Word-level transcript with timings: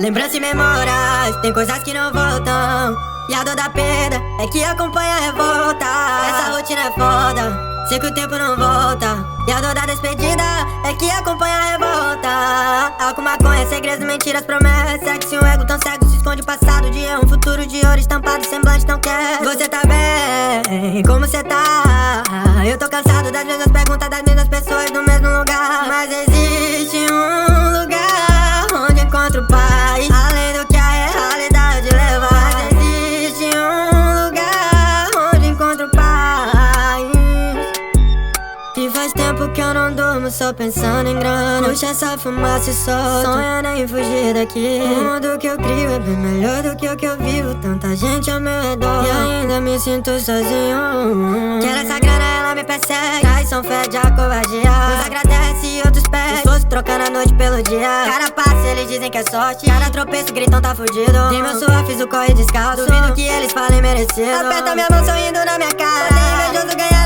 Lembranças 0.00 0.34
e 0.34 0.40
memórias, 0.40 1.36
tem 1.42 1.52
coisas 1.52 1.82
que 1.82 1.92
não 1.92 2.12
voltam. 2.12 2.96
E 3.28 3.34
a 3.34 3.42
dor 3.42 3.56
da 3.56 3.68
perda 3.68 4.22
é 4.40 4.46
que 4.46 4.62
acompanha 4.62 5.12
a 5.12 5.20
revolta. 5.20 5.84
Essa 6.28 6.50
rotina 6.52 6.80
é 6.82 6.92
foda, 6.92 7.86
sei 7.88 7.98
que 7.98 8.06
o 8.06 8.14
tempo 8.14 8.38
não 8.38 8.56
volta. 8.56 9.26
E 9.48 9.50
a 9.50 9.60
dor 9.60 9.74
da 9.74 9.86
despedida 9.86 10.44
é 10.84 10.94
que 10.94 11.10
acompanha 11.10 11.56
a 11.56 11.72
revolta. 11.72 13.04
Álcool, 13.04 13.22
maconha, 13.22 13.66
segredos, 13.66 14.06
mentiras, 14.06 14.42
promessas. 14.42 15.00
Sexo 15.00 15.34
e 15.34 15.38
um 15.38 15.44
ego 15.44 15.66
tão 15.66 15.78
cego 15.82 16.06
se 16.08 16.16
esconde 16.16 16.42
o 16.42 16.46
passado 16.46 16.90
de 16.90 17.00
um 17.00 17.28
futuro 17.28 17.66
de 17.66 17.84
ouro 17.84 17.98
estampado, 17.98 18.46
semblante 18.46 18.86
não 18.86 19.00
quer. 19.00 19.38
Você 19.42 19.68
tá 19.68 19.82
bem? 19.84 21.02
Como 21.02 21.26
você 21.26 21.42
tá? 21.42 22.22
Eu 22.64 22.78
tô 22.78 22.88
cansado 22.88 23.32
das 23.32 23.44
mesmas 23.44 23.72
perguntas 23.72 24.08
das 24.08 24.22
mesmas 24.22 24.48
pessoas 24.48 24.90
no 24.92 25.02
mesmo 25.02 25.28
lugar. 25.28 25.86
Mas 25.88 26.12
faz 39.08 39.12
tempo 39.12 39.48
que 39.52 39.60
eu 39.60 39.72
não 39.72 39.92
durmo 39.92 40.30
só 40.30 40.52
pensando 40.52 41.08
em 41.08 41.18
grana. 41.18 41.68
Puxa 41.68 41.86
essa 41.86 42.18
fumaça 42.18 42.70
e 42.70 42.74
solto. 42.74 43.22
Sonhando 43.22 43.68
em 43.68 43.88
fugir 43.88 44.34
daqui. 44.34 44.80
O 44.82 45.04
mundo 45.04 45.38
que 45.38 45.46
eu 45.46 45.56
crio 45.56 45.90
é 45.90 45.98
bem 45.98 46.16
melhor 46.16 46.62
do 46.62 46.76
que 46.76 46.88
o 46.88 46.96
que 46.96 47.06
eu 47.06 47.16
vivo. 47.16 47.54
Tanta 47.56 47.96
gente 47.96 48.30
ao 48.30 48.40
meu 48.40 48.60
redor. 48.60 49.04
E 49.06 49.10
ainda 49.10 49.60
me 49.60 49.78
sinto 49.78 50.18
sozinho. 50.18 51.60
Quero 51.60 51.78
essa 51.78 51.98
grana, 51.98 52.24
ela 52.38 52.54
me 52.54 52.64
persegue. 52.64 53.20
Traição 53.20 53.62
fede 53.62 53.96
a 53.96 54.10
covardia. 54.10 54.70
Uns 54.70 55.06
agradece 55.06 55.66
e 55.66 55.82
outros 55.84 56.04
pede. 56.10 56.34
Esforço 56.34 56.66
trocando 56.66 57.04
a 57.04 57.10
noite 57.10 57.34
pelo 57.34 57.62
dia. 57.62 57.88
Cara 58.10 58.30
passa, 58.30 58.66
eles 58.72 58.88
dizem 58.88 59.10
que 59.10 59.18
é 59.18 59.24
sorte. 59.30 59.66
Cada 59.66 59.90
tropeço, 59.90 60.32
gritam, 60.34 60.60
tá 60.60 60.74
fudido. 60.74 61.28
Tem 61.30 61.42
meu 61.42 61.58
suor, 61.58 61.84
fiz 61.86 62.00
o 62.00 62.06
corre 62.06 62.34
descalço. 62.34 62.84
Duvido 62.84 63.12
que 63.14 63.22
eles 63.22 63.52
falem 63.52 63.80
merecido. 63.80 64.46
Aperta 64.46 64.74
minha 64.74 64.88
mão 64.90 65.04
sorrindo 65.04 65.44
na 65.44 65.56
minha 65.56 65.72
cara. 65.72 66.08
Odeio 66.08 66.50
invejoso, 66.50 66.76
ganhar 66.76 66.97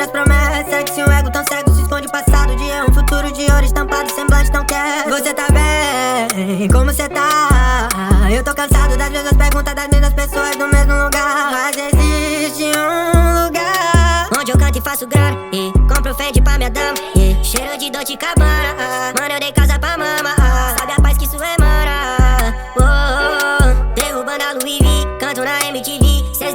segredos, 0.00 0.06
mentiras, 0.06 0.10
promessas. 0.10 0.66
Sexo 0.70 1.00
e 1.00 1.04
um 1.04 1.12
ego 1.12 1.30
tão 1.30 1.44
cego 1.44 1.74
se 1.74 1.82
esconde 1.82 2.06
o 2.06 2.10
passado 2.10 2.56
de 2.56 2.64
um 2.64 2.94
futuro 2.94 3.32
de 3.32 3.50
ouro 3.50 3.64
estampado, 3.64 4.10
semblante 4.10 4.50
não 4.52 4.64
quer. 4.64 5.04
Você 5.08 5.34
tá 5.34 5.46
bem? 5.50 6.68
Como 6.68 6.86
você 6.86 7.08
tá? 7.08 7.88
Eu 8.30 8.42
tô 8.44 8.54
cansado 8.54 8.96
das 8.96 9.10
mesmas 9.10 9.32
perguntas 9.32 9.74
das 9.74 9.88
mesmas 9.88 10.14
pessoas 10.14 10.56
no 10.56 10.68
mesmo 10.68 10.92
lugar. 10.94 11.50
Mas 11.50 11.76
existe 11.76 12.64
um 12.76 13.44
lugar 13.44 14.28
Onde 14.38 14.52
eu 14.52 14.58
canto 14.58 14.78
e 14.78 14.80
faço 14.80 15.06
grana 15.06 15.36
e 15.52 15.72
compro 15.92 16.14
fede 16.14 16.40
pra 16.40 16.56
minha 16.56 16.70
dama 16.70 16.98
e 17.16 17.44
cheiro 17.44 17.76
de 17.78 17.90
Dolce 17.90 18.16
Cabana. 18.16 18.69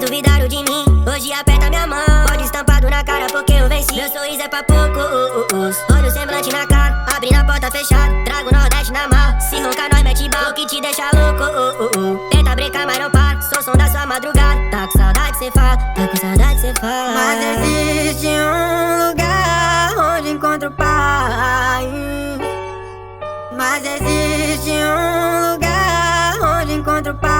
duvidaram 0.05 0.47
de 0.47 0.57
mim, 0.57 0.85
hoje 1.11 1.33
aperta 1.33 1.69
minha 1.69 1.87
mão. 1.87 1.99
Olho 2.31 2.43
estampado 2.43 2.87
na 2.89 3.03
cara 3.03 3.25
porque 3.27 3.53
eu 3.53 3.67
venci. 3.67 3.95
Meu 3.95 4.07
sorriso 4.09 4.43
é 4.43 4.47
pra 4.47 4.63
pouco 4.63 4.99
Olho 5.93 6.11
semblante 6.11 6.51
na 6.51 6.65
cara, 6.67 7.05
abre 7.15 7.31
na 7.31 7.43
porta 7.43 7.71
fechada. 7.71 8.13
Trago 8.23 8.51
Nordeste 8.53 8.93
na 8.93 9.07
mão. 9.07 9.41
Se 9.41 9.55
roncar, 9.55 9.89
nós 9.91 10.03
mete 10.03 10.29
bal 10.29 10.53
que 10.53 10.65
te 10.67 10.79
deixa 10.79 11.09
louco. 11.13 12.29
Tenta 12.29 12.55
brincar, 12.55 12.85
mas 12.85 12.99
não 12.99 13.09
para. 13.09 13.41
Sou 13.41 13.63
som 13.63 13.73
da 13.73 13.87
sua 13.87 14.05
madrugada. 14.05 14.59
Tá 14.69 14.87
com 14.87 14.99
saudade, 14.99 15.37
cê 15.39 15.51
fala. 15.51 15.77
Tá 15.77 16.07
com 16.07 16.17
saudade, 16.17 16.61
cê 16.61 16.73
fala. 16.79 17.13
Mas 17.13 17.39
existe 17.57 18.27
um 18.27 19.09
lugar 19.09 19.97
onde 19.97 20.29
encontro 20.29 20.71
paz. 20.71 21.85
Mas 23.57 23.83
existe 23.83 24.71
um 24.71 25.51
lugar 25.51 26.61
onde 26.61 26.73
encontro 26.73 27.15
paz. 27.15 27.34